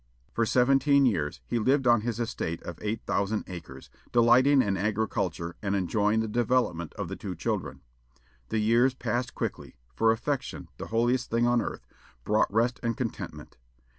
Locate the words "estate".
2.19-2.63